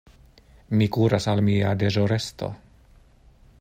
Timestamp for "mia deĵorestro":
1.51-2.53